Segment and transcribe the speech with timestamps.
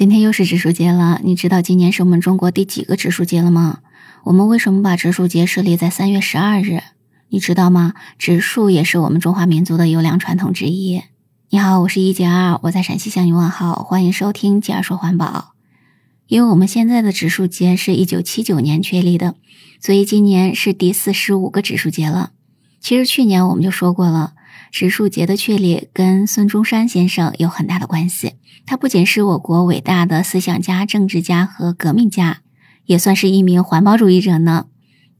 [0.00, 3.80] 今天又是植树节了，你知道今年是我们中国第几个植树节了吗？
[4.24, 6.80] 我们为什么把植树节设立在三月十二日？
[7.28, 7.92] 你知道吗？
[8.16, 11.02] 植树也是我们中华民族的优良传统之一。
[11.50, 15.52] 你好，我是一姐二，我在陕西向你问好，欢迎收听姐儿说环保。
[16.28, 19.34] 因为我们现在的植树节是一九七九年确立的，
[19.82, 22.30] 所以今年是第四十五个植树节了。
[22.80, 24.32] 其实去年我们就说过了。
[24.70, 28.34] 植树节的确立跟孙中山先生有很大的关系。
[28.66, 32.38] 他不仅是我国伟大的思想家、政治家和革命家，
[32.84, 34.66] 也算是一名环保主义者呢。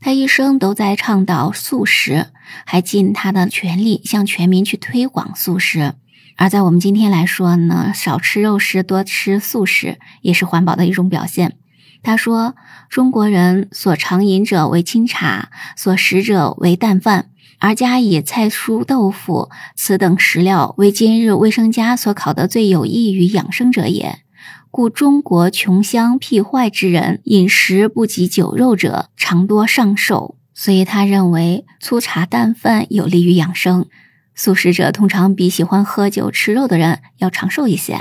[0.00, 2.28] 他一生都在倡导素食，
[2.64, 5.94] 还尽他的全力向全民去推广素食。
[6.36, 11.56] 而在我们今天来说呢，少吃肉食，多吃素食，也是环保的一种表现。
[12.02, 12.54] 他说
[12.88, 17.26] ：“中国人所常饮者为清茶，所食者为淡饭。”
[17.60, 24.20] 而加以菜蔬豆腐，此等食料为今日卫生家所考得最有益于养生者也。
[24.70, 30.36] 故中国穷乡僻坏之人，饮食不及酒肉者，常多上寿。
[30.54, 33.86] 所以他认为粗茶淡饭有利于养生，
[34.34, 38.00] 素食者通常比喜欢喝酒吃肉的人要长寿一些。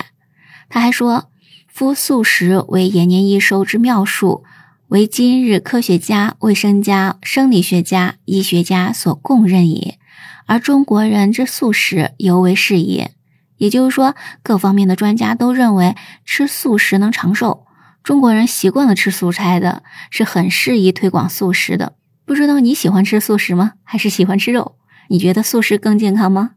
[0.70, 1.30] 他还说，
[1.68, 4.44] 夫素食为延年益寿之妙术。
[4.90, 10.00] 为今日科学家、卫生家、生理学家、医学家所共认也，
[10.48, 13.12] 而中国人之素食尤为是也。
[13.58, 15.96] 也就是说，各方面的专家都认为
[16.26, 17.68] 吃素食能长寿。
[18.02, 21.94] 中国人习惯了吃素菜的，是很适宜推广素食的。
[22.26, 23.74] 不知道你喜欢吃素食吗？
[23.84, 24.78] 还是喜欢吃肉？
[25.10, 26.54] 你觉得素食更健康吗？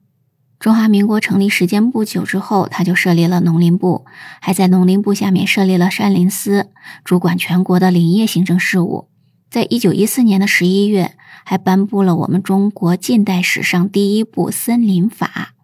[0.63, 4.05] 中华民国成立时间不久之后，他就设立了农林部，
[4.41, 6.69] 还在农林部下面设立了山林司，
[7.05, 9.09] 主管全国的林业行政事务。
[9.51, 15.55] 在一九一四年的十一月，还颁布了我们中国近代史上第一部森林法。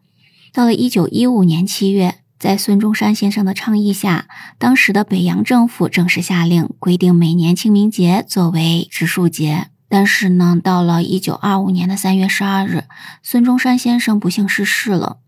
[0.52, 4.26] 到了一九一五年七月，在孙中山先生的倡议下，
[4.58, 9.68] 当时的北洋政府正式下令规定每年清明节作为植树节。
[9.88, 12.84] 但是呢，到了一九二五年的三月十二日，
[13.22, 15.18] 孙中山先生不幸逝世了。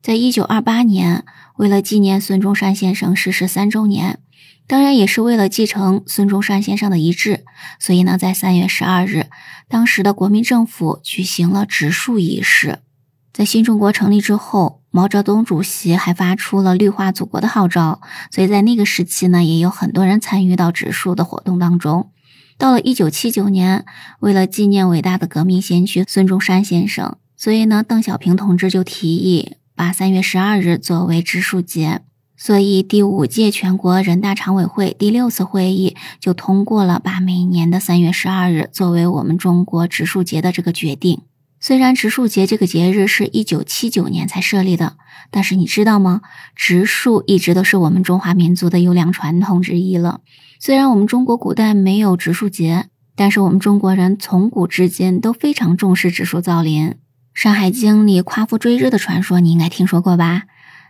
[0.00, 1.24] 在一九二八年，
[1.56, 4.20] 为了纪念孙中山先生逝世三周年，
[4.66, 7.44] 当然也是为了继承孙中山先生的遗志，
[7.78, 9.26] 所以呢，在三月十二日，
[9.68, 12.78] 当时的国民政府举行了植树仪式。
[13.32, 22.10] 在新中国成立之后，毛泽东主席还发出了绿化祖国的号召，所以在那个时期呢，也有很多人参与到植树的活动当中。
[22.58, 23.86] 到了一九七九年，
[24.18, 32.00] 为了纪念伟大的革命先驱孙中山先生，所以呢，邓小平同志就提议把三月十二日作为植树节。
[32.36, 41.22] 所以第五届全国人大常委会第六次会议就通过了把每年的三月十二日作为我们中国植树节的这个决定。
[41.60, 44.96] 虽然植树节这个节日是一九七九年才设立的，
[45.30, 46.22] 但是你知道吗？
[46.56, 50.20] 植树一直都是我们中华民族的优良传统之一了。
[50.60, 56.88] 虽然我们中国古代没有植树节，但是我们中国人从古至今都非常重视植树造林。
[57.32, 60.42] 《山海经》里夸父追日的传说，你应该听说过吧？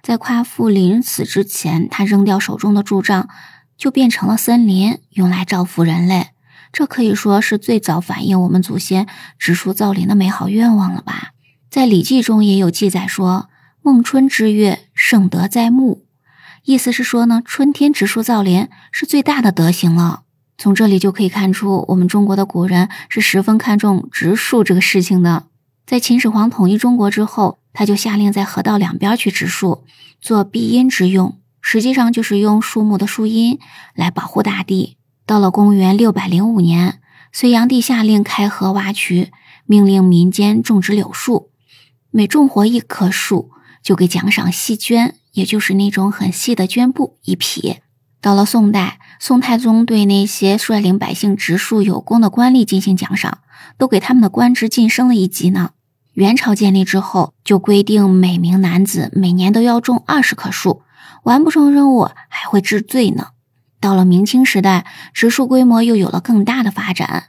[0.02, 3.28] 在夸父临死之前，他扔掉手中的柱杖，
[3.76, 6.28] 就变成了森林，用来造福人类。
[6.72, 9.06] 这可以说是最早反映我们祖先
[9.38, 11.32] 植树造林的美好愿望了吧？
[11.68, 13.50] 在《礼记》中也有记载说
[13.82, 16.06] ：“孟春之月，盛德在穆。”
[16.68, 20.24] 意思是说呢，春天植树造林是最大的德行了。
[20.58, 25.44] 从这里就可以看出，我们中国的古人是十分看重植树这个事情的。
[25.86, 29.86] 在秦始皇统一中国之后，他就下令在河道两边去植树，
[30.20, 33.58] 做避荫之用，实际上就是用树木的树荫
[33.94, 34.98] 来保护大地。
[35.24, 37.00] 到了公元六百零五年，
[37.32, 39.30] 隋炀帝下令开河挖渠，
[39.64, 41.48] 命令民间种植柳树，
[42.10, 43.52] 每种活一棵树
[43.82, 45.12] 就给奖赏细绢。
[45.38, 47.76] 也就是那种很细的绢布一匹。
[48.21, 53.38] 到了宋代，宋太宗对那些率领百姓植树有功的官吏进行奖赏，
[53.78, 55.71] 都给他们的官职晋升了一级呢。
[56.15, 60.82] 元朝建立之后，就规定每名男子每年都要种二十棵树，
[61.22, 63.28] 完不成任务还会治罪呢。
[63.79, 64.84] 到了明清时代，
[65.14, 67.26] 植树规模又有了更大的发展。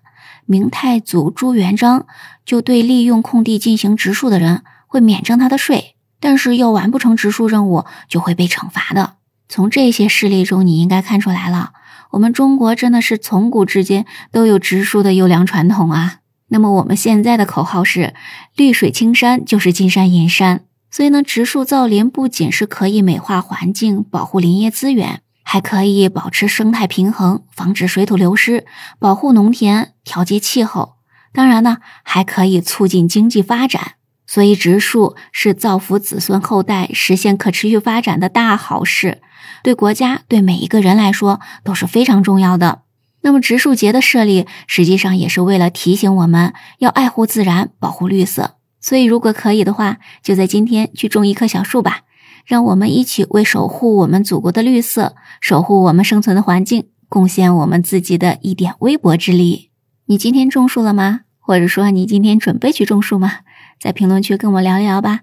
[0.48, 2.08] 明太祖朱元璋
[2.44, 5.94] 就对利用空地进行植树的人会免征他的税。
[6.19, 9.13] 但是要完不成植树任务，就会被惩罚的。
[9.48, 11.71] 从这些事例中，你应该看出来了，
[12.12, 16.18] 我们中国真的是从古至今都有植树的优良传统啊。
[16.50, 18.13] 那么我们现在的口号是
[18.57, 28.66] “绿水青山就是金山银山”，所以呢，植树造林不仅是可以美化环境、保护林业资源，还可以保持生态平衡、防止水土流失、
[28.98, 30.95] 保护农田、调节气候。
[31.31, 33.94] 当然呢，还可以促进经济发展。
[34.31, 39.24] 所以，植树是造福子孙后代、实现可持续发展的大好事。
[39.64, 42.84] 对国家、对每一个人来说都是非常重要的。
[43.22, 48.58] 那么植树节的设立，实际上也是为了提醒我们要爱护自然、保护绿色。
[48.80, 52.02] 所以，如果可以的话，就在今天去种一棵小树吧，
[52.46, 59.72] 让我们一起为守护我们祖国的绿色、守护我们生存的环境，贡献我们自己的一点微薄之力。
[60.06, 61.22] 你今天种树了吗？
[61.40, 63.40] 或者说你今天准备去种树吗？
[63.80, 65.22] 在评论区跟我聊一聊吧。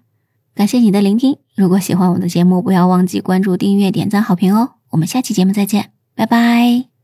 [0.55, 4.77] 感谢你的聆听，如果喜欢我的节目，不要忘记关注、订阅、点赞、好评哦。
[4.91, 6.96] 我们下期节目再见，拜拜。